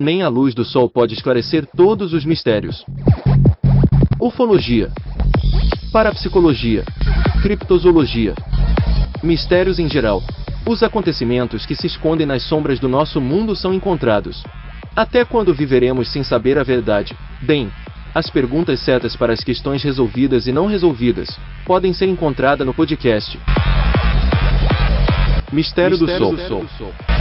Nem 0.00 0.22
a 0.22 0.28
luz 0.28 0.54
do 0.54 0.64
sol 0.64 0.88
pode 0.88 1.12
esclarecer 1.12 1.66
todos 1.76 2.14
os 2.14 2.24
mistérios. 2.24 2.86
Ufologia, 4.18 4.90
parapsicologia, 5.92 6.84
criptozoologia, 7.42 8.34
mistérios 9.22 9.78
em 9.78 9.90
geral. 9.90 10.22
Os 10.66 10.82
acontecimentos 10.82 11.66
que 11.66 11.74
se 11.74 11.86
escondem 11.86 12.26
nas 12.26 12.42
sombras 12.44 12.80
do 12.80 12.88
nosso 12.88 13.20
mundo 13.20 13.54
são 13.54 13.74
encontrados. 13.74 14.42
Até 14.96 15.22
quando 15.22 15.52
viveremos 15.52 16.10
sem 16.10 16.24
saber 16.24 16.56
a 16.56 16.62
verdade? 16.62 17.14
Bem, 17.42 17.70
as 18.14 18.30
perguntas 18.30 18.80
certas 18.80 19.14
para 19.14 19.34
as 19.34 19.44
questões 19.44 19.82
resolvidas 19.82 20.46
e 20.46 20.52
não 20.52 20.64
resolvidas 20.64 21.38
podem 21.66 21.92
ser 21.92 22.06
encontradas 22.06 22.66
no 22.66 22.72
podcast 22.72 23.38
Mistério, 25.52 25.98
Mistério 25.98 25.98
do, 25.98 26.38
Sol. 26.48 26.62
Do 26.62 26.68
Sol. 26.78 27.19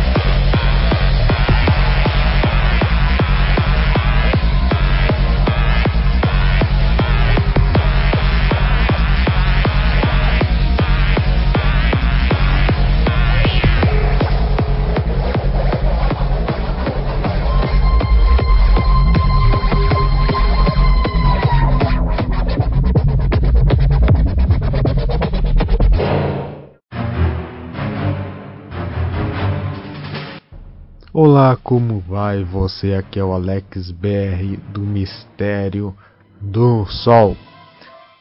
Olá, 31.21 31.57
como 31.61 31.99
vai 31.99 32.45
você? 32.45 32.93
Aqui 32.93 33.19
é 33.19 33.23
o 33.25 33.33
Alex 33.33 33.91
BR 33.91 34.55
do 34.69 34.79
Mistério 34.79 35.93
do 36.39 36.85
Sol. 36.85 37.35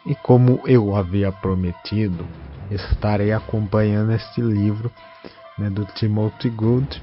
E 0.04 0.16
como 0.16 0.60
eu 0.66 0.96
havia 0.96 1.30
prometido, 1.30 2.26
estarei 2.68 3.30
acompanhando 3.30 4.10
este 4.10 4.40
livro 4.40 4.90
né, 5.56 5.70
do 5.70 5.84
Timothy 5.84 6.50
Good, 6.50 7.00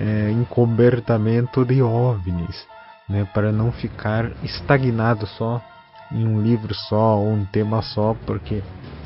é, 0.00 0.28
Encobertamento 0.32 1.64
de 1.64 1.80
OVNIs, 1.82 2.66
né, 3.08 3.24
para 3.32 3.52
não 3.52 3.70
ficar 3.70 4.32
estagnado 4.42 5.24
só 5.24 5.62
em 6.10 6.26
um 6.26 6.42
livro 6.42 6.74
só 6.74 7.16
ou 7.16 7.28
um 7.28 7.44
tema 7.44 7.80
só, 7.80 8.16
porque 8.26 8.60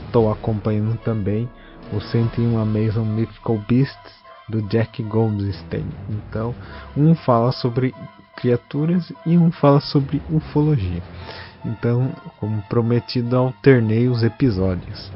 estou 0.06 0.33
acompanhando 0.33 0.97
também 1.05 1.47
o 1.92 2.00
101 2.00 2.58
Amazing 2.58 3.05
Mythical 3.05 3.58
Beasts 3.69 4.22
do 4.53 4.61
Jack 4.69 5.03
Goldstein. 5.03 5.86
Então, 6.11 6.55
um 6.95 7.14
fala 7.14 7.50
sobre 7.50 7.95
criaturas 8.36 9.11
e 9.25 9.39
um 9.39 9.50
fala 9.50 9.81
sobre 9.81 10.22
ufologia. 10.31 11.03
Então, 11.64 12.12
como 12.39 12.61
prometido, 12.62 13.36
alternei 13.36 14.09
os 14.09 14.22
episódios. 14.22 15.11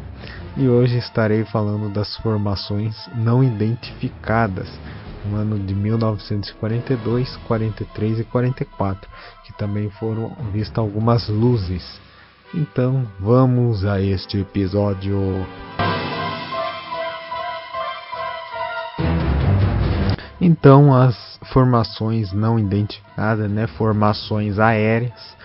E 0.57 0.67
hoje 0.67 0.97
estarei 0.97 1.45
falando 1.45 1.93
das 1.93 2.17
formações 2.17 2.97
não 3.15 3.45
identificadas 3.45 4.69
no 5.27 5.37
ano 5.37 5.59
de 5.59 5.75
1942, 5.75 7.37
43 7.49 8.21
e 8.21 8.25
44, 8.25 9.11
que 9.45 9.53
também 9.59 9.91
foram 9.91 10.35
vistas 10.53 10.79
algumas 10.79 11.29
luzes. 11.29 12.01
Então, 12.55 13.07
vamos 13.21 13.85
a 13.85 14.01
este 14.01 14.39
episódio. 14.39 15.19
Então, 20.49 20.95
as 20.95 21.41
formações 21.53 22.33
não 22.33 22.57
identificadas, 22.57 23.51
né, 23.51 23.67
formações 23.67 24.61
aéreas 24.61 25.37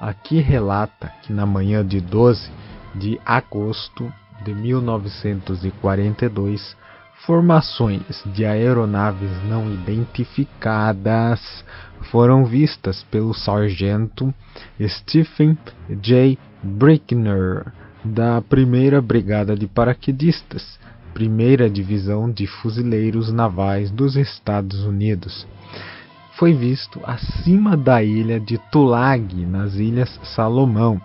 Aqui 0.00 0.40
relata 0.40 1.12
que 1.20 1.30
na 1.30 1.44
manhã 1.44 1.86
de 1.86 2.00
12 2.00 2.50
de 2.94 3.20
agosto 3.26 4.10
de 4.42 4.54
1942, 4.54 6.74
formações 7.26 8.22
de 8.24 8.46
aeronaves 8.46 9.30
não 9.44 9.70
identificadas 9.70 11.62
foram 12.10 12.46
vistas 12.46 13.02
pelo 13.10 13.34
sargento 13.34 14.32
Stephen 14.80 15.58
J. 16.00 16.38
Brickner 16.62 17.83
da 18.04 18.42
Primeira 18.42 19.00
Brigada 19.00 19.56
de 19.56 19.66
Paraquedistas, 19.66 20.78
Primeira 21.14 21.70
Divisão 21.70 22.30
de 22.30 22.46
Fuzileiros 22.46 23.32
Navais 23.32 23.90
dos 23.90 24.14
Estados 24.16 24.84
Unidos. 24.84 25.46
Foi 26.36 26.52
visto 26.52 27.00
acima 27.04 27.76
da 27.76 28.02
ilha 28.02 28.38
de 28.38 28.58
Tulag, 28.70 29.34
nas 29.46 29.76
Ilhas 29.76 30.20
Salomão. 30.34 31.00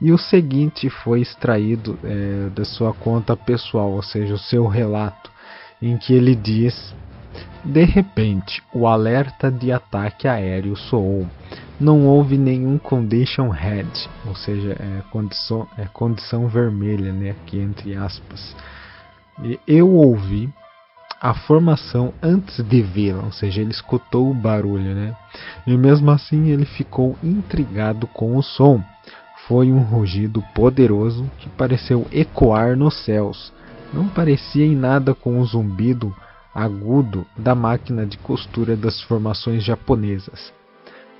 E 0.00 0.12
o 0.12 0.18
seguinte 0.18 0.90
foi 0.90 1.22
extraído 1.22 1.98
é, 2.04 2.50
da 2.54 2.64
sua 2.64 2.92
conta 2.92 3.34
pessoal, 3.34 3.92
ou 3.92 4.02
seja, 4.02 4.34
o 4.34 4.38
seu 4.38 4.66
relato, 4.66 5.30
em 5.80 5.96
que 5.96 6.12
ele 6.12 6.34
diz: 6.34 6.94
De 7.64 7.84
repente, 7.84 8.62
o 8.74 8.86
alerta 8.86 9.50
de 9.50 9.72
ataque 9.72 10.28
aéreo 10.28 10.76
soou 10.76 11.26
não 11.78 12.06
houve 12.06 12.38
nenhum 12.38 12.78
condition 12.78 13.48
red, 13.50 13.86
ou 14.26 14.34
seja, 14.34 14.72
é 14.72 15.02
condição, 15.10 15.68
é 15.76 15.84
condição 15.86 16.48
vermelha, 16.48 17.12
né, 17.12 17.30
aqui 17.30 17.58
entre 17.58 17.94
aspas. 17.94 18.56
Eu 19.66 19.90
ouvi 19.90 20.48
a 21.20 21.34
formação 21.34 22.14
antes 22.22 22.64
de 22.64 22.82
vê-la, 22.82 23.24
ou 23.24 23.32
seja, 23.32 23.60
ele 23.60 23.70
escutou 23.70 24.30
o 24.30 24.34
barulho, 24.34 24.94
né? 24.94 25.14
E 25.66 25.76
mesmo 25.76 26.10
assim 26.10 26.48
ele 26.48 26.64
ficou 26.64 27.16
intrigado 27.22 28.06
com 28.06 28.36
o 28.36 28.42
som. 28.42 28.82
Foi 29.46 29.70
um 29.70 29.80
rugido 29.80 30.42
poderoso 30.54 31.30
que 31.38 31.48
pareceu 31.50 32.06
ecoar 32.10 32.76
nos 32.76 33.04
céus. 33.04 33.52
Não 33.92 34.08
parecia 34.08 34.64
em 34.64 34.74
nada 34.74 35.14
com 35.14 35.38
o 35.40 35.44
zumbido 35.44 36.14
agudo 36.54 37.26
da 37.36 37.54
máquina 37.54 38.06
de 38.06 38.16
costura 38.18 38.76
das 38.76 39.00
formações 39.02 39.62
japonesas 39.62 40.52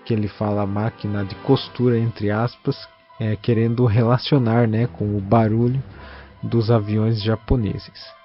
que 0.07 0.15
ele 0.15 0.29
fala 0.29 0.65
máquina 0.65 1.25
de 1.25 1.35
costura 1.37 1.99
entre 1.99 2.31
aspas, 2.31 2.89
é, 3.19 3.37
querendo 3.37 3.85
relacionar 3.85 4.69
né, 4.69 4.87
com 4.87 5.17
o 5.17 5.21
barulho 5.21 5.83
dos 6.43 6.71
aviões 6.71 7.21
japoneses. 7.21 8.17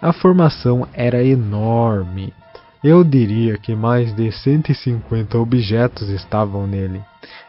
A 0.00 0.12
formação 0.12 0.86
era 0.92 1.22
enorme. 1.24 2.32
Eu 2.84 3.02
diria 3.02 3.58
que 3.58 3.74
mais 3.74 4.14
de 4.14 4.30
150 4.30 5.36
objetos 5.36 6.08
estavam 6.08 6.68
nele. 6.68 7.02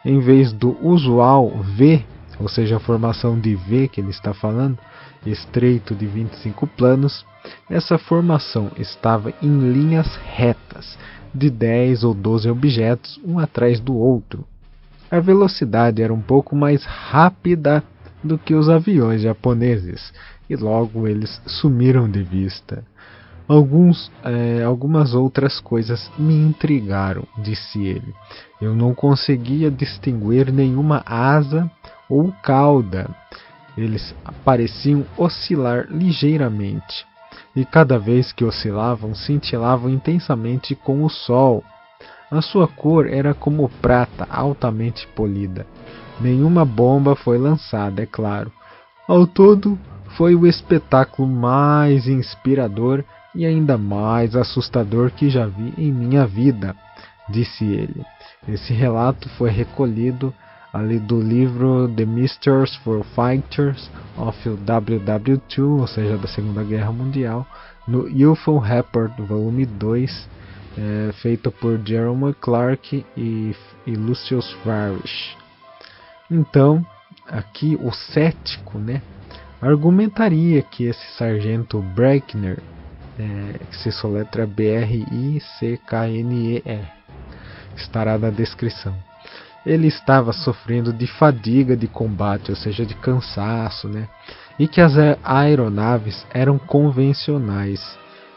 Em 0.04 0.20
vez 0.20 0.52
do 0.52 0.76
usual 0.84 1.50
V, 1.78 2.04
ou 2.40 2.50
seja, 2.50 2.78
a 2.78 2.80
formação 2.80 3.40
de 3.40 3.54
V 3.54 3.88
que 3.88 4.02
ele 4.02 4.10
está 4.10 4.34
falando, 4.34 4.80
estreito 5.26 5.94
de 5.94 6.08
25 6.08 6.66
planos, 6.66 7.24
essa 7.70 7.98
formação 8.00 8.72
estava 8.78 9.32
em 9.42 9.72
linhas 9.72 10.16
retas, 10.36 10.98
de 11.34 11.50
10 11.50 12.04
ou 12.04 12.14
12 12.14 12.50
objetos 12.50 13.20
um 13.24 13.40
atrás 13.40 13.80
do 13.80 13.96
outro. 13.96 14.46
A 15.12 15.20
velocidade 15.20 16.02
era 16.02 16.14
um 16.14 16.22
pouco 16.22 16.56
mais 16.56 16.84
rápida 16.86 17.84
do 18.24 18.38
que 18.38 18.54
os 18.54 18.70
aviões 18.70 19.22
japoneses 19.22 20.14
e 20.50 20.56
logo 20.56 21.08
eles 21.08 21.42
sumiram 21.46 22.10
de 22.10 22.24
vista. 22.24 22.84
Alguns, 23.48 24.12
é, 24.24 24.64
algumas 24.64 25.16
outras 25.16 25.60
coisas 25.60 26.12
me 26.20 26.36
intrigaram, 26.36 27.28
disse 27.40 27.84
ele. 27.84 28.14
Eu 28.62 28.76
não 28.76 28.94
conseguia 28.94 29.72
distinguir 29.72 30.52
nenhuma 30.52 31.02
asa 31.06 31.70
ou 32.08 32.32
cauda. 32.44 33.10
Eles 33.76 34.14
pareciam 34.44 35.04
oscilar 35.18 35.88
ligeiramente 35.90 37.09
e 37.56 37.66
cada 37.66 37.98
vez 37.98 38.32
que 38.32 38.44
oscilavam 38.44 39.14
cintilavam 39.14 39.90
intensamente 39.90 40.76
com 40.76 41.04
o 41.04 41.10
sol. 41.10 41.64
A 42.32 42.42
sua 42.42 42.68
cor 42.68 43.08
era 43.08 43.34
como 43.34 43.70
prata 43.82 44.28
altamente 44.30 45.08
polida. 45.16 45.66
Nenhuma 46.20 46.64
bomba 46.64 47.16
foi 47.16 47.38
lançada, 47.38 48.04
é 48.04 48.06
claro. 48.06 48.52
Ao 49.08 49.26
todo, 49.26 49.80
foi 50.16 50.36
o 50.36 50.46
espetáculo 50.46 51.28
mais 51.28 52.08
inspirador 52.08 53.04
e 53.34 53.46
ainda 53.46 53.78
mais 53.78 54.36
assustador 54.36 55.12
que 55.12 55.30
já 55.30 55.46
vi 55.46 55.74
em 55.78 55.92
minha 55.92 56.26
vida, 56.26 56.76
disse 57.30 57.66
ele. 57.66 58.06
Esse 58.48 58.74
relato 58.74 59.30
foi 59.30 59.50
recolhido 59.50 60.34
ali 60.72 61.00
do 61.00 61.20
livro 61.20 61.88
The 61.96 62.06
Misters 62.06 62.76
for 62.78 63.04
Fighters 63.16 63.90
of 64.18 64.38
WW2, 64.50 65.80
ou 65.80 65.88
seja, 65.88 66.18
da 66.18 66.28
Segunda 66.28 66.64
Guerra 66.64 66.92
Mundial, 66.92 67.48
no 67.88 68.06
UFO 68.32 68.60
Report, 68.60 69.12
volume 69.20 69.66
2, 69.66 70.30
é, 70.78 71.12
feito 71.14 71.52
por 71.52 71.80
Jerome 71.84 72.34
Clark 72.36 73.06
e, 73.18 73.56
e 73.86 73.96
Lucius 73.96 74.52
Farish. 74.64 75.36
Então, 76.30 76.86
aqui 77.28 77.76
o 77.82 77.92
cético, 77.92 78.78
né, 78.78 79.02
argumentaria 79.62 80.62
que 80.62 80.86
esse 80.86 81.18
sargento 81.18 81.82
Breckner, 81.82 82.60
é, 83.18 83.58
que 83.66 83.78
se 83.78 83.92
soletra 83.92 84.46
B-R-I-C-K-N-E-R, 84.46 85.40
estará 87.76 88.18
na 88.18 88.30
descrição. 88.30 89.09
Ele 89.66 89.88
estava 89.88 90.32
sofrendo 90.32 90.94
de 90.94 91.06
fadiga 91.06 91.76
de 91.76 91.88
combate, 91.88 92.50
ou 92.50 92.56
seja, 92.56 92.86
de 92.86 92.96
cansaço, 92.96 93.88
né? 93.88 94.08
e 94.60 94.68
que 94.68 94.82
as 94.82 94.94
aeronaves 95.24 96.28
eram 96.32 96.60
convencionais. 96.60 97.82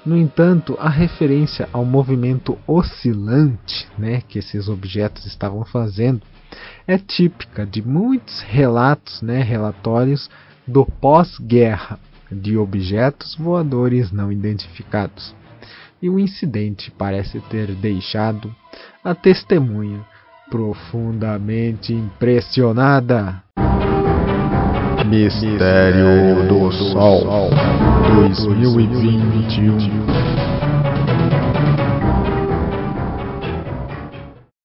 No 0.07 0.17
entanto, 0.17 0.77
a 0.81 0.89
referência 0.89 1.69
ao 1.73 1.85
movimento 1.85 2.57
oscilante 2.67 3.89
né, 3.99 4.23
que 4.29 4.39
esses 4.39 4.69
objetos 4.69 5.27
estavam 5.27 5.65
fazendo 5.65 6.23
é 6.87 6.97
típica 6.97 7.67
de 7.67 7.83
muitos 7.83 8.41
relatos, 8.41 9.21
né, 9.21 9.43
relatórios 9.43 10.31
do 10.67 10.87
pós-guerra 10.87 11.99
de 12.31 12.57
objetos 12.57 13.35
voadores 13.35 14.13
não 14.13 14.31
identificados. 14.31 15.35
E 16.01 16.09
o 16.09 16.19
incidente 16.19 16.91
parece 16.91 17.41
ter 17.41 17.75
deixado 17.75 18.55
a 19.05 19.15
testemunha 19.15 20.05
profundamente 20.53 21.95
impressionada. 21.95 23.43
Mistério 25.09 26.47
do 26.47 26.71
Sol 26.71 27.49
2021 28.37 29.79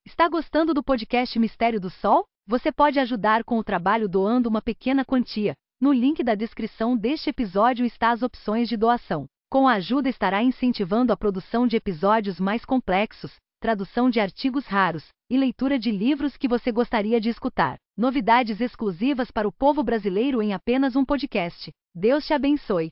Está 0.05 0.27
gostando 0.27 0.73
do 0.73 0.83
podcast 0.83 1.39
Mistério 1.39 1.79
do 1.79 1.89
Sol? 1.89 2.25
Você 2.45 2.69
pode 2.69 2.99
ajudar 2.99 3.45
com 3.45 3.57
o 3.57 3.63
trabalho 3.63 4.09
doando 4.09 4.49
uma 4.49 4.61
pequena 4.61 5.05
quantia. 5.05 5.53
No 5.79 5.93
link 5.93 6.21
da 6.21 6.35
descrição 6.35 6.97
deste 6.97 7.29
episódio 7.29 7.85
está 7.85 8.11
as 8.11 8.21
opções 8.21 8.67
de 8.67 8.75
doação. 8.75 9.25
Com 9.49 9.65
a 9.65 9.75
ajuda 9.75 10.09
estará 10.09 10.43
incentivando 10.43 11.13
a 11.13 11.17
produção 11.17 11.65
de 11.65 11.77
episódios 11.77 12.41
mais 12.41 12.65
complexos, 12.65 13.31
tradução 13.59 14.09
de 14.09 14.19
artigos 14.19 14.65
raros 14.65 15.03
e 15.29 15.37
leitura 15.37 15.77
de 15.79 15.91
livros 15.91 16.37
que 16.37 16.47
você 16.47 16.71
gostaria 16.71 17.19
de 17.19 17.29
escutar. 17.29 17.77
Novidades 17.97 18.61
exclusivas 18.61 19.31
para 19.31 19.47
o 19.47 19.51
povo 19.51 19.83
brasileiro 19.83 20.41
em 20.41 20.53
apenas 20.53 20.95
um 20.95 21.03
podcast. 21.03 21.71
Deus 21.93 22.25
te 22.25 22.33
abençoe. 22.33 22.89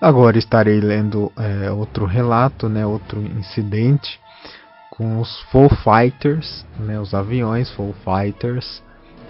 Agora 0.00 0.36
estarei 0.36 0.80
lendo 0.80 1.30
é, 1.36 1.70
outro 1.70 2.04
relato, 2.04 2.68
né, 2.68 2.84
outro 2.84 3.20
incidente 3.20 4.20
com 4.90 5.20
os 5.20 5.40
Full 5.52 5.70
Fighters, 5.70 6.66
né, 6.80 6.98
os 7.00 7.14
aviões 7.14 7.70
Full 7.70 7.94
Fighters 8.04 8.82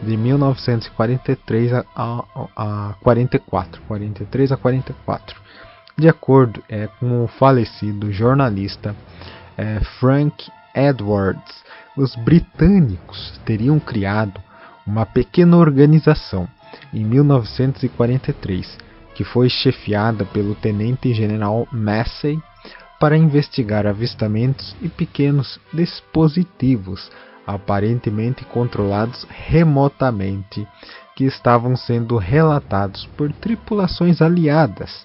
de 0.03 0.17
1943 0.17 1.75
a, 1.75 1.85
a, 1.95 2.49
a 2.57 2.95
44, 3.03 3.83
43 3.83 4.53
a 4.53 4.57
44. 4.57 5.42
De 5.97 6.09
acordo 6.09 6.63
é, 6.69 6.89
com 6.99 7.25
o 7.25 7.29
falecido 7.29 8.13
jornalista 8.13 8.97
é, 9.57 9.81
Frank 10.01 10.51
Edwards, 10.75 11.63
os 11.97 12.17
britânicos 12.17 13.39
teriam 13.45 13.79
criado 13.79 14.41
uma 14.87 15.05
pequena 15.05 15.57
organização 15.57 16.49
em 16.93 17.05
1943 17.05 18.79
que 19.15 19.25
foi 19.25 19.49
chefiada 19.49 20.25
pelo 20.25 20.55
tenente-general 20.55 21.69
Massey 21.71 22.41
para 22.99 23.17
investigar 23.17 23.87
avistamentos 23.87 24.75
e 24.81 24.89
pequenos 24.89 25.61
dispositivos 25.73 27.11
aparentemente 27.47 28.45
controlados 28.45 29.27
remotamente 29.29 30.67
que 31.15 31.25
estavam 31.25 31.77
sendo 31.77 32.17
relatados 32.17 33.07
por 33.17 33.33
tripulações 33.33 34.23
aliadas. 34.23 35.05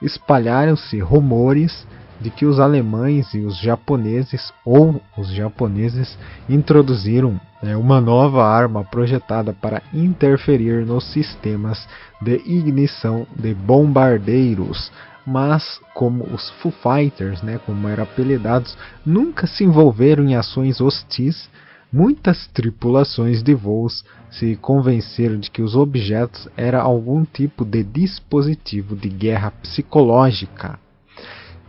Espalharam-se 0.00 0.98
rumores 1.00 1.86
de 2.20 2.30
que 2.30 2.44
os 2.44 2.58
alemães 2.58 3.32
e 3.32 3.38
os 3.38 3.56
japoneses 3.58 4.52
ou 4.64 5.00
os 5.16 5.28
japoneses 5.28 6.18
introduziram 6.48 7.40
né, 7.62 7.76
uma 7.76 8.00
nova 8.00 8.44
arma 8.44 8.84
projetada 8.84 9.52
para 9.52 9.82
interferir 9.92 10.84
nos 10.84 11.04
sistemas 11.12 11.88
de 12.20 12.36
ignição 12.46 13.26
de 13.36 13.54
bombardeiros. 13.54 14.90
Mas 15.26 15.80
como 15.94 16.24
os 16.24 16.48
Foo 16.60 16.72
Fighters, 16.72 17.42
né, 17.42 17.60
como 17.66 17.88
eram 17.88 18.04
apelidados, 18.04 18.76
nunca 19.04 19.46
se 19.46 19.62
envolveram 19.62 20.24
em 20.24 20.34
ações 20.34 20.80
hostis, 20.80 21.48
muitas 21.92 22.46
tripulações 22.48 23.42
de 23.42 23.54
voos 23.54 24.04
se 24.30 24.56
convenceram 24.56 25.38
de 25.38 25.50
que 25.50 25.62
os 25.62 25.74
objetos 25.74 26.48
eram 26.56 26.80
algum 26.80 27.24
tipo 27.24 27.64
de 27.64 27.82
dispositivo 27.82 28.94
de 28.94 29.08
guerra 29.08 29.50
psicológica. 29.50 30.78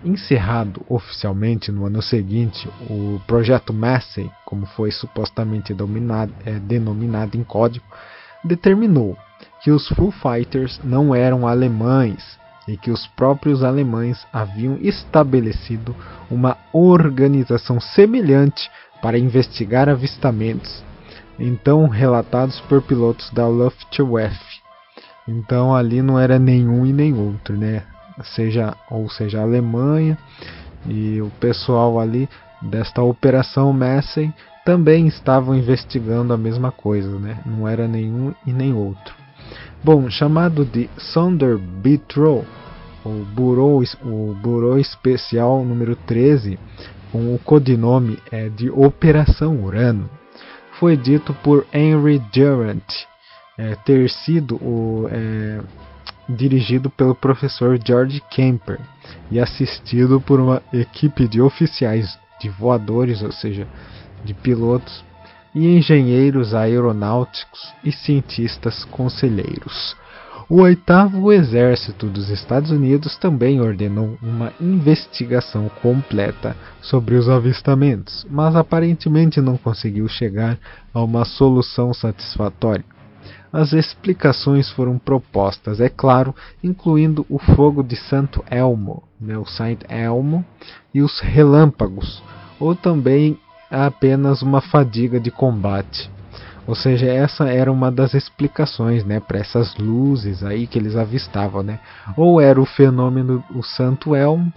Encerrado 0.03 0.81
oficialmente 0.87 1.71
no 1.71 1.85
ano 1.85 2.01
seguinte, 2.01 2.69
o 2.89 3.19
projeto 3.27 3.73
Massey, 3.73 4.31
como 4.45 4.65
foi 4.65 4.91
supostamente 4.91 5.73
é, 6.45 6.59
denominado 6.59 7.37
em 7.37 7.43
código, 7.43 7.85
determinou 8.43 9.17
que 9.61 9.71
os 9.71 9.87
Foo 9.89 10.11
Fighters 10.11 10.79
não 10.83 11.13
eram 11.13 11.45
alemães, 11.45 12.39
e 12.69 12.77
que 12.77 12.91
os 12.91 13.07
próprios 13.07 13.63
alemães 13.63 14.25
haviam 14.31 14.77
estabelecido 14.79 15.95
uma 16.29 16.55
organização 16.71 17.79
semelhante 17.79 18.69
para 19.01 19.17
investigar 19.17 19.87
avistamentos, 19.89 20.83
então 21.39 21.87
relatados 21.87 22.59
por 22.61 22.81
pilotos 22.81 23.29
da 23.31 23.47
Luftwaffe. 23.47 24.59
Então 25.27 25.75
ali 25.75 26.01
não 26.01 26.19
era 26.19 26.39
nenhum 26.39 26.85
e 26.85 26.91
nem 26.91 27.13
outro, 27.13 27.55
né? 27.55 27.83
Seja 28.35 28.75
ou 28.89 29.09
seja 29.09 29.39
a 29.39 29.43
Alemanha 29.43 30.17
e 30.85 31.21
o 31.21 31.29
pessoal 31.39 31.99
ali 31.99 32.27
desta 32.61 33.01
operação 33.01 33.71
Massey 33.71 34.33
também 34.65 35.07
estavam 35.07 35.55
investigando 35.55 36.33
a 36.33 36.37
mesma 36.37 36.71
coisa, 36.71 37.17
né? 37.17 37.39
Não 37.45 37.67
era 37.67 37.87
nenhum 37.87 38.33
e 38.45 38.51
nem 38.51 38.73
outro. 38.73 39.15
Bom, 39.83 40.09
chamado 40.09 40.65
de 40.65 40.89
Sonderbitro, 40.97 42.45
o 43.05 43.25
Bureau, 43.33 43.81
o 44.03 44.35
Bureau 44.35 44.77
Especial 44.77 45.63
número 45.63 45.95
13, 45.95 46.59
com 47.11 47.33
o 47.33 47.39
codinome 47.39 48.17
é, 48.31 48.49
de 48.49 48.69
Operação 48.69 49.63
Urano, 49.63 50.09
foi 50.79 50.95
dito 50.95 51.33
por 51.43 51.65
Henry 51.73 52.19
Durant 52.33 52.83
é, 53.57 53.75
ter 53.75 54.09
sido 54.09 54.55
o, 54.55 55.07
é, 55.11 55.61
dirigido 56.29 56.89
pelo 56.89 57.15
professor 57.15 57.79
George 57.85 58.21
Kemper 58.29 58.79
e 59.29 59.39
assistido 59.39 60.21
por 60.21 60.39
uma 60.39 60.61
equipe 60.71 61.27
de 61.27 61.41
oficiais 61.41 62.17
de 62.39 62.49
voadores, 62.49 63.21
ou 63.21 63.31
seja, 63.31 63.67
de 64.23 64.33
pilotos 64.33 65.03
e 65.53 65.67
engenheiros 65.67 66.53
aeronáuticos 66.53 67.73
e 67.83 67.91
cientistas 67.91 68.85
conselheiros. 68.85 69.97
O 70.51 70.61
oitavo 70.61 71.31
exército 71.31 72.07
dos 72.07 72.29
Estados 72.29 72.71
Unidos 72.71 73.15
também 73.17 73.61
ordenou 73.61 74.17
uma 74.19 74.51
investigação 74.59 75.69
completa 75.79 76.57
sobre 76.81 77.13
os 77.13 77.29
avistamentos, 77.29 78.25
mas 78.27 78.55
aparentemente 78.55 79.39
não 79.39 79.57
conseguiu 79.57 80.07
chegar 80.07 80.57
a 80.91 81.03
uma 81.03 81.23
solução 81.23 81.93
satisfatória. 81.93 82.83
As 83.53 83.73
explicações 83.73 84.71
foram 84.71 84.97
propostas, 84.97 85.79
é 85.79 85.87
claro, 85.87 86.33
incluindo 86.63 87.27
o 87.29 87.37
fogo 87.37 87.83
de 87.83 87.95
Santo 87.95 88.43
Elmo, 88.49 89.03
né, 89.21 89.37
o 89.37 89.45
Saint 89.45 89.81
Elmo, 89.87 90.43
e 90.91 91.03
os 91.03 91.19
relâmpagos, 91.19 92.23
ou 92.59 92.73
também 92.73 93.37
apenas 93.69 94.41
uma 94.41 94.61
fadiga 94.61 95.19
de 95.19 95.29
combate. 95.29 96.09
Ou 96.69 96.75
seja, 96.75 97.07
essa 97.07 97.45
era 97.45 97.71
uma 97.71 97.91
das 97.91 98.13
explicações, 98.13 99.03
né, 99.03 99.19
para 99.19 99.39
essas 99.39 99.75
luzes 99.75 100.43
aí 100.43 100.67
que 100.67 100.77
eles 100.77 100.95
avistavam, 100.95 101.63
né? 101.63 101.79
Ou 102.15 102.39
era 102.39 102.61
o 102.61 102.65
fenômeno 102.65 103.43
o 103.55 103.63
Santo 103.63 104.15
Elmo, 104.15 104.53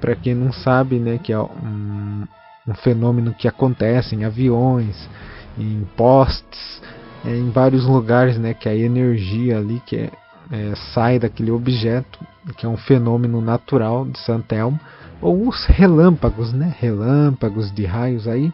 para 0.00 0.16
quem 0.16 0.34
não 0.34 0.52
sabe, 0.52 0.96
né, 0.98 1.20
que 1.22 1.32
é 1.32 1.38
um, 1.38 2.26
um 2.66 2.74
fenômeno 2.74 3.32
que 3.32 3.46
acontece 3.46 4.16
em 4.16 4.24
aviões, 4.24 5.08
em 5.56 5.86
postes, 5.96 6.82
é, 7.24 7.30
em 7.30 7.50
vários 7.50 7.84
lugares, 7.84 8.36
né, 8.36 8.54
que 8.54 8.68
a 8.68 8.74
energia 8.74 9.58
ali 9.58 9.80
que 9.86 9.96
é, 9.98 10.10
é, 10.50 10.74
sai 10.92 11.20
daquele 11.20 11.52
objeto, 11.52 12.18
que 12.56 12.66
é 12.66 12.68
um 12.68 12.76
fenômeno 12.76 13.40
natural 13.40 14.04
de 14.04 14.18
Santo 14.18 14.52
Elmo, 14.52 14.80
ou 15.20 15.46
os 15.46 15.64
relâmpagos, 15.66 16.52
né? 16.52 16.74
Relâmpagos 16.80 17.72
de 17.72 17.86
raios 17.86 18.26
aí, 18.26 18.52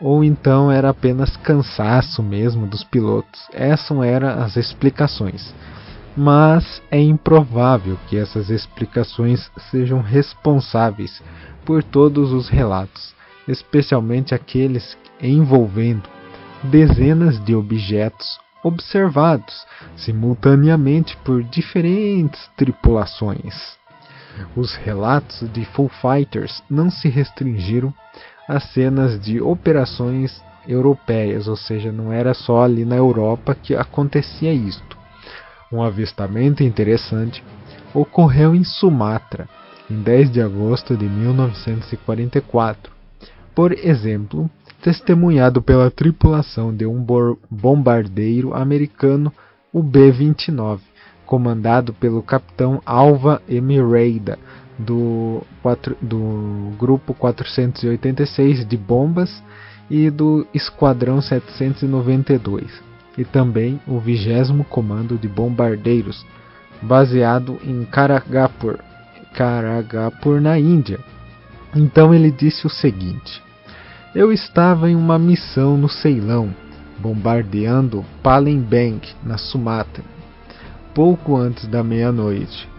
ou 0.00 0.22
então 0.22 0.70
era 0.70 0.90
apenas 0.90 1.36
cansaço 1.38 2.22
mesmo 2.22 2.66
dos 2.66 2.84
pilotos. 2.84 3.40
Essas 3.52 3.98
eram 4.02 4.28
as 4.28 4.56
explicações. 4.56 5.54
Mas 6.16 6.82
é 6.90 7.00
improvável 7.00 7.98
que 8.08 8.16
essas 8.16 8.48
explicações 8.48 9.50
sejam 9.70 10.00
responsáveis 10.00 11.22
por 11.64 11.82
todos 11.82 12.32
os 12.32 12.48
relatos, 12.48 13.14
especialmente 13.46 14.34
aqueles 14.34 14.96
envolvendo 15.20 16.08
dezenas 16.62 17.42
de 17.44 17.54
objetos 17.54 18.38
observados 18.62 19.66
simultaneamente 19.96 21.16
por 21.18 21.42
diferentes 21.44 22.48
tripulações. 22.56 23.76
Os 24.56 24.74
relatos 24.74 25.48
de 25.52 25.64
Full 25.66 25.90
Fighters 26.00 26.62
não 26.68 26.90
se 26.90 27.08
restringiram 27.08 27.94
a 28.48 28.60
cenas 28.60 29.20
de 29.20 29.40
operações 29.40 30.42
europeias, 30.66 31.48
ou 31.48 31.56
seja, 31.56 31.90
não 31.92 32.12
era 32.12 32.34
só 32.34 32.62
ali 32.62 32.84
na 32.84 32.96
Europa 32.96 33.54
que 33.54 33.74
acontecia 33.74 34.52
isto. 34.52 34.96
Um 35.72 35.82
avistamento 35.82 36.62
interessante 36.62 37.42
ocorreu 37.92 38.54
em 38.54 38.62
Sumatra, 38.64 39.48
em 39.90 40.00
10 40.02 40.30
de 40.30 40.40
agosto 40.40 40.96
de 40.96 41.06
1944. 41.06 42.92
Por 43.54 43.72
exemplo, 43.72 44.50
testemunhado 44.82 45.62
pela 45.62 45.90
tripulação 45.90 46.74
de 46.74 46.86
um 46.86 47.04
bombardeiro 47.50 48.54
americano, 48.54 49.32
o 49.72 49.82
B-29, 49.82 50.80
comandado 51.24 51.92
pelo 51.94 52.22
capitão 52.22 52.80
Alva 52.84 53.42
M. 53.48 53.82
Reida, 53.82 54.38
do, 54.78 55.42
do 56.02 56.72
Grupo 56.78 57.14
486 57.14 58.66
de 58.66 58.76
Bombas 58.76 59.42
e 59.90 60.10
do 60.10 60.46
Esquadrão 60.52 61.20
792, 61.20 62.64
e 63.16 63.24
também 63.24 63.80
o 63.86 63.98
20 63.98 64.64
Comando 64.68 65.16
de 65.16 65.28
Bombardeiros, 65.28 66.26
baseado 66.82 67.58
em 67.64 67.84
Karagapur, 67.84 68.78
Karagapur 69.34 70.40
na 70.40 70.58
Índia. 70.58 70.98
Então 71.74 72.14
ele 72.14 72.30
disse 72.30 72.66
o 72.66 72.70
seguinte: 72.70 73.42
Eu 74.14 74.32
estava 74.32 74.90
em 74.90 74.96
uma 74.96 75.18
missão 75.18 75.76
no 75.76 75.88
Ceilão, 75.88 76.54
bombardeando 76.98 78.04
Palembang, 78.22 79.00
na 79.22 79.38
Sumatra, 79.38 80.02
pouco 80.94 81.36
antes 81.36 81.66
da 81.66 81.82
meia-noite. 81.82 82.75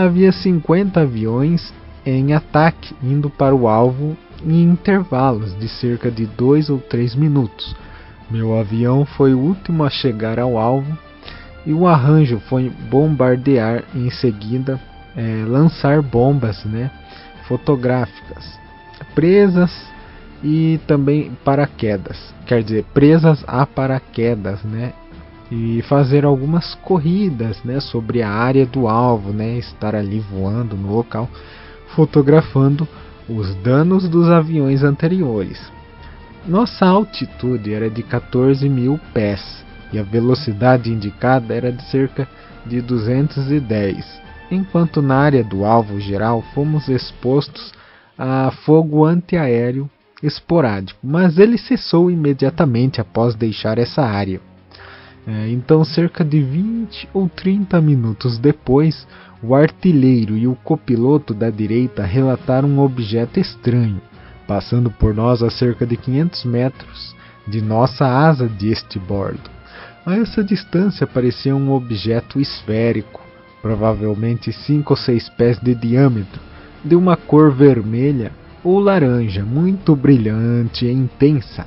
Havia 0.00 0.30
50 0.30 1.00
aviões 1.00 1.74
em 2.06 2.32
ataque 2.32 2.94
indo 3.02 3.28
para 3.28 3.52
o 3.52 3.66
alvo 3.66 4.16
em 4.46 4.62
intervalos 4.62 5.58
de 5.58 5.68
cerca 5.68 6.08
de 6.08 6.24
dois 6.24 6.70
ou 6.70 6.78
três 6.78 7.16
minutos. 7.16 7.74
Meu 8.30 8.56
avião 8.56 9.04
foi 9.04 9.34
o 9.34 9.40
último 9.40 9.82
a 9.82 9.90
chegar 9.90 10.38
ao 10.38 10.56
alvo 10.56 10.96
e 11.66 11.72
o 11.72 11.84
arranjo 11.84 12.38
foi 12.48 12.70
bombardear 12.88 13.82
em 13.92 14.08
seguida 14.08 14.80
é, 15.16 15.44
lançar 15.44 16.00
bombas 16.00 16.64
né, 16.64 16.92
fotográficas 17.48 18.56
presas 19.16 19.72
e 20.44 20.78
também 20.86 21.32
paraquedas, 21.44 22.32
quer 22.46 22.62
dizer, 22.62 22.84
presas 22.94 23.42
a 23.48 23.66
paraquedas, 23.66 24.62
né? 24.62 24.92
E 25.50 25.82
fazer 25.82 26.24
algumas 26.24 26.74
corridas, 26.74 27.62
né, 27.64 27.80
sobre 27.80 28.22
a 28.22 28.30
área 28.30 28.66
do 28.66 28.86
alvo, 28.86 29.32
né, 29.32 29.56
estar 29.56 29.94
ali 29.94 30.20
voando 30.20 30.76
no 30.76 30.94
local, 30.94 31.28
fotografando 31.94 32.86
os 33.28 33.54
danos 33.56 34.08
dos 34.08 34.28
aviões 34.28 34.82
anteriores. 34.82 35.60
Nossa 36.46 36.86
altitude 36.86 37.74
era 37.74 37.90
de 37.90 38.02
14 38.02 38.68
mil 38.68 38.98
pés 39.12 39.64
e 39.92 39.98
a 39.98 40.02
velocidade 40.02 40.92
indicada 40.92 41.54
era 41.54 41.72
de 41.72 41.82
cerca 41.84 42.28
de 42.64 42.80
210, 42.80 44.20
enquanto 44.50 45.02
na 45.02 45.16
área 45.16 45.44
do 45.44 45.64
alvo 45.64 46.00
geral 46.00 46.42
fomos 46.54 46.88
expostos 46.88 47.72
a 48.16 48.50
fogo 48.64 49.04
antiaéreo 49.04 49.90
esporádico, 50.22 50.98
mas 51.02 51.38
ele 51.38 51.56
cessou 51.56 52.10
imediatamente 52.10 53.00
após 53.00 53.34
deixar 53.34 53.78
essa 53.78 54.02
área. 54.02 54.47
É, 55.28 55.50
então, 55.50 55.84
cerca 55.84 56.24
de 56.24 56.40
20 56.40 57.06
ou 57.12 57.28
30 57.28 57.78
minutos 57.82 58.38
depois, 58.38 59.06
o 59.42 59.54
artilheiro 59.54 60.34
e 60.38 60.48
o 60.48 60.54
copiloto 60.54 61.34
da 61.34 61.50
direita 61.50 62.02
relataram 62.02 62.66
um 62.66 62.78
objeto 62.78 63.38
estranho, 63.38 64.00
passando 64.46 64.90
por 64.90 65.14
nós 65.14 65.42
a 65.42 65.50
cerca 65.50 65.84
de 65.84 65.98
500 65.98 66.46
metros 66.46 67.14
de 67.46 67.60
nossa 67.60 68.06
asa 68.06 68.48
de 68.48 68.70
este 68.70 68.98
bordo. 68.98 69.50
A 70.06 70.16
essa 70.16 70.42
distância 70.42 71.06
parecia 71.06 71.54
um 71.54 71.72
objeto 71.72 72.40
esférico, 72.40 73.20
provavelmente 73.60 74.50
5 74.50 74.94
ou 74.94 74.96
6 74.96 75.28
pés 75.36 75.60
de 75.60 75.74
diâmetro, 75.74 76.40
de 76.82 76.96
uma 76.96 77.18
cor 77.18 77.52
vermelha 77.52 78.32
ou 78.64 78.80
laranja, 78.80 79.44
muito 79.44 79.94
brilhante 79.94 80.86
e 80.86 80.90
intensa. 80.90 81.66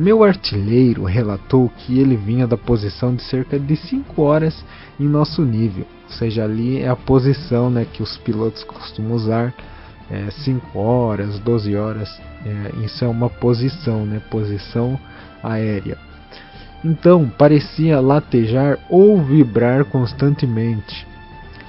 Meu 0.00 0.24
artilheiro 0.24 1.04
relatou 1.04 1.70
que 1.76 1.98
ele 1.98 2.16
vinha 2.16 2.46
da 2.46 2.56
posição 2.56 3.14
de 3.14 3.22
cerca 3.22 3.58
de 3.58 3.76
5 3.76 4.22
horas 4.22 4.64
em 4.98 5.06
nosso 5.06 5.42
nível, 5.42 5.86
ou 6.04 6.16
seja, 6.16 6.42
ali 6.42 6.80
é 6.80 6.88
a 6.88 6.96
posição 6.96 7.68
né, 7.68 7.84
que 7.84 8.02
os 8.02 8.16
pilotos 8.16 8.64
costumam 8.64 9.12
usar, 9.12 9.52
5 10.42 10.66
é, 10.66 10.78
horas, 10.78 11.38
12 11.40 11.76
horas, 11.76 12.08
é, 12.46 12.82
isso 12.82 13.04
é 13.04 13.08
uma 13.08 13.28
posição, 13.28 14.06
né, 14.06 14.22
posição 14.30 14.98
aérea. 15.42 15.98
Então 16.82 17.28
parecia 17.28 18.00
latejar 18.00 18.78
ou 18.88 19.22
vibrar 19.22 19.84
constantemente, 19.84 21.06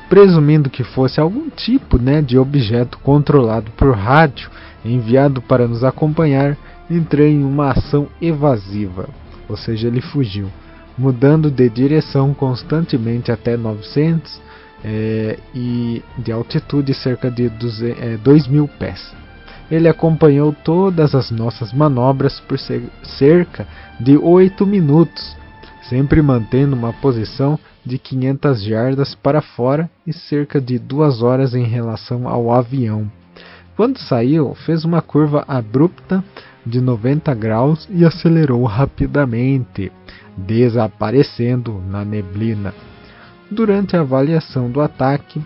presumindo 0.07 0.69
que 0.69 0.85
fosse 0.85 1.19
algum 1.19 1.49
tipo 1.49 2.01
né, 2.01 2.21
de 2.21 2.37
objeto 2.37 2.97
controlado 2.99 3.69
por 3.71 3.93
rádio 3.93 4.49
enviado 4.85 5.41
para 5.41 5.67
nos 5.67 5.83
acompanhar. 5.83 6.57
Entrei 6.91 7.31
em 7.31 7.43
uma 7.43 7.71
ação 7.71 8.07
evasiva, 8.21 9.07
ou 9.47 9.55
seja, 9.55 9.87
ele 9.87 10.01
fugiu 10.01 10.49
mudando 10.97 11.49
de 11.49 11.69
direção 11.69 12.33
constantemente 12.33 13.31
até 13.31 13.55
900 13.57 14.41
é, 14.83 15.37
e 15.53 16.03
de 16.17 16.31
altitude 16.31 16.93
cerca 16.93 17.29
de 17.29 17.49
2 17.49 17.81
é, 17.83 18.67
pés. 18.79 19.13
Ele 19.69 19.87
acompanhou 19.87 20.53
todas 20.63 21.15
as 21.15 21.31
nossas 21.31 21.71
manobras 21.71 22.39
por 22.41 22.59
cerca 22.59 23.65
de 23.99 24.17
8 24.17 24.65
minutos, 24.65 25.35
sempre 25.83 26.21
mantendo 26.21 26.75
uma 26.75 26.91
posição 26.93 27.57
de 27.85 27.97
500 27.97 28.63
jardas 28.63 29.15
para 29.15 29.41
fora 29.41 29.89
e 30.05 30.11
cerca 30.11 30.59
de 30.59 30.77
2 30.77 31.21
horas 31.21 31.55
em 31.55 31.63
relação 31.63 32.27
ao 32.27 32.51
avião. 32.51 33.09
Quando 33.77 33.97
saiu, 33.97 34.53
fez 34.53 34.83
uma 34.83 35.01
curva 35.01 35.45
abrupta 35.47 36.23
de 36.65 36.81
90 36.81 37.33
graus 37.33 37.87
e 37.89 38.05
acelerou 38.05 38.63
rapidamente 38.65 39.91
desaparecendo 40.37 41.81
na 41.87 42.05
neblina. 42.05 42.73
Durante 43.49 43.97
a 43.97 44.01
avaliação 44.01 44.69
do 44.69 44.81
ataque 44.81 45.41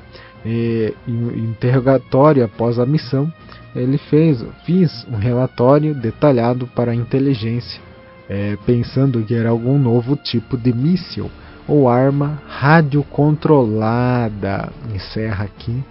e 0.46 0.94
interrogatório 1.08 2.44
após 2.46 2.78
a 2.78 2.86
missão, 2.86 3.32
ele 3.76 3.98
fez 3.98 4.46
fiz 4.64 5.08
um 5.12 5.18
relatório 5.18 5.96
detalhado 5.96 6.68
para 6.68 6.92
a 6.92 6.96
inteligência, 6.96 7.82
é, 8.30 8.56
pensando 8.66 9.22
que 9.24 9.34
era 9.34 9.50
algum 9.50 9.78
novo 9.78 10.16
tipo 10.16 10.58
de 10.58 10.72
míssil 10.72 11.30
ou 11.68 11.90
arma 11.90 12.42
radiocontrolada. 12.48 14.72
Encerra 14.94 15.44
aqui 15.46 15.84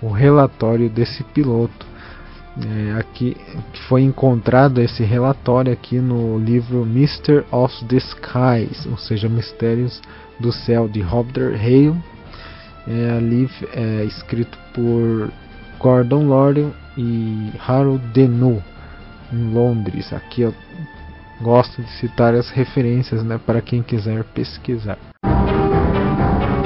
o 0.00 0.10
relatório 0.10 0.88
desse 0.88 1.22
piloto 1.22 1.86
é, 2.66 2.98
aqui 2.98 3.36
foi 3.88 4.02
encontrado 4.02 4.80
esse 4.80 5.04
relatório 5.04 5.72
aqui 5.72 5.98
no 5.98 6.38
livro 6.38 6.84
Mystery 6.84 7.44
of 7.52 7.84
the 7.84 7.96
Skies, 7.96 8.86
ou 8.86 8.96
seja, 8.96 9.28
Mistérios 9.28 10.00
do 10.40 10.52
Céu 10.52 10.88
de 10.88 11.00
Robert 11.00 11.54
Hale, 11.54 11.94
é, 12.86 13.16
ali 13.16 13.48
é, 13.72 14.04
escrito 14.04 14.58
por 14.74 15.30
Gordon 15.78 16.24
Lorden 16.24 16.72
e 16.96 17.52
Harold 17.66 18.04
Denu 18.08 18.62
em 19.32 19.52
Londres. 19.52 20.12
Aqui 20.12 20.42
eu 20.42 20.54
gosto 21.40 21.80
de 21.80 21.90
citar 21.92 22.34
as 22.34 22.50
referências, 22.50 23.22
né, 23.22 23.38
para 23.44 23.60
quem 23.60 23.82
quiser 23.82 24.24
pesquisar. 24.24 24.98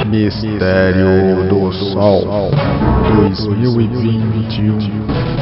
Mistério 0.07 1.49
do 1.49 1.73
Sol 1.73 2.51
2021 3.31 5.42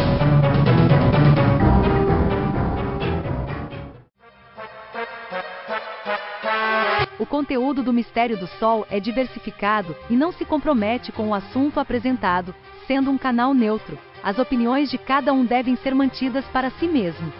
conteúdo 7.31 7.81
do 7.81 7.93
Mistério 7.93 8.37
do 8.37 8.49
Sol 8.59 8.85
é 8.91 8.99
diversificado 8.99 9.95
e 10.11 10.17
não 10.17 10.33
se 10.33 10.45
compromete 10.45 11.13
com 11.13 11.29
o 11.29 11.35
assunto 11.35 11.79
apresentado, 11.79 12.53
sendo 12.89 13.09
um 13.09 13.17
canal 13.17 13.55
neutro. 13.55 13.97
As 14.23 14.39
opiniões 14.39 14.91
de 14.91 14.99
cada 14.99 15.33
um 15.33 15.45
devem 15.45 15.77
ser 15.77 15.95
mantidas 15.95 16.45
para 16.47 16.71
si 16.73 16.89
mesmo. 16.89 17.33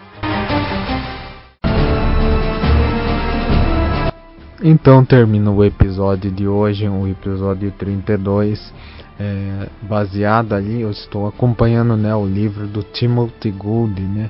Então 4.63 5.03
termina 5.03 5.51
o 5.51 5.63
episódio 5.63 6.31
de 6.31 6.47
hoje, 6.47 6.87
o 6.87 7.07
episódio 7.07 7.71
32, 7.77 8.73
é, 9.19 9.67
baseado 9.81 10.53
ali, 10.53 10.81
eu 10.81 10.91
estou 10.91 11.27
acompanhando 11.27 11.97
né, 11.97 12.15
o 12.15 12.25
livro 12.25 12.65
do 12.67 12.81
Timothy 12.81 13.51
Gould, 13.51 13.99
né, 14.01 14.29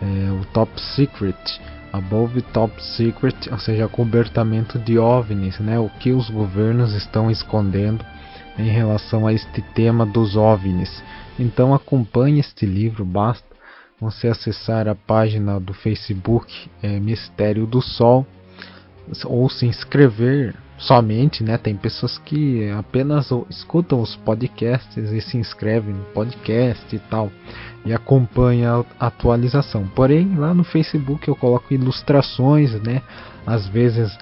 é, 0.00 0.30
o 0.30 0.44
Top 0.52 0.70
Secret, 0.80 1.36
Above 1.92 2.42
Top 2.42 2.82
Secret, 2.82 3.34
ou 3.50 3.58
seja, 3.58 3.88
cobertamento 3.88 4.78
de 4.78 4.98
OVNIs, 4.98 5.58
né? 5.60 5.78
O 5.78 5.88
que 5.88 6.12
os 6.12 6.28
governos 6.28 6.94
estão 6.94 7.30
escondendo 7.30 8.04
em 8.58 8.68
relação 8.68 9.26
a 9.26 9.32
este 9.32 9.60
tema 9.60 10.04
dos 10.04 10.36
OVNIs. 10.36 11.02
Então 11.38 11.74
acompanhe 11.74 12.40
este 12.40 12.64
livro, 12.66 13.04
basta 13.04 13.46
você 14.00 14.28
acessar 14.28 14.88
a 14.88 14.94
página 14.94 15.58
do 15.58 15.72
Facebook 15.72 16.70
é, 16.82 16.98
Mistério 17.00 17.66
do 17.66 17.80
Sol 17.80 18.26
ou 19.24 19.48
se 19.48 19.66
inscrever 19.66 20.54
somente, 20.78 21.42
né? 21.42 21.56
Tem 21.56 21.74
pessoas 21.76 22.18
que 22.18 22.70
apenas 22.70 23.30
escutam 23.48 24.00
os 24.00 24.14
podcasts 24.16 25.10
e 25.10 25.20
se 25.20 25.36
inscrevem 25.36 25.94
no 25.94 26.04
podcast 26.06 26.94
e 26.94 26.98
tal 26.98 27.30
e 27.84 27.94
acompanham 27.94 28.84
a 28.98 29.06
atualização. 29.06 29.86
Porém, 29.94 30.36
lá 30.36 30.52
no 30.52 30.64
Facebook 30.64 31.26
eu 31.28 31.36
coloco 31.36 31.72
ilustrações, 31.72 32.72
né? 32.82 33.00
Às 33.46 33.66
vezes 33.68 34.16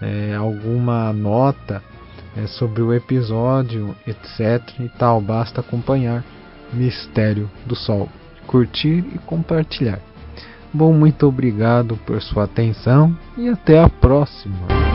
é, 0.00 0.34
alguma 0.34 1.12
nota 1.12 1.82
é, 2.36 2.46
sobre 2.46 2.80
o 2.80 2.94
episódio, 2.94 3.94
etc. 4.06 4.62
e 4.80 4.88
tal. 4.88 5.20
Basta 5.20 5.60
acompanhar 5.60 6.24
Mistério 6.72 7.50
do 7.66 7.74
Sol, 7.74 8.08
curtir 8.46 9.04
e 9.14 9.18
compartilhar. 9.26 10.00
Bom, 10.72 10.92
muito 10.92 11.26
obrigado 11.26 11.96
por 12.06 12.20
sua 12.22 12.44
atenção 12.44 13.16
e 13.36 13.48
até 13.48 13.82
a 13.82 13.88
próxima. 13.88 14.87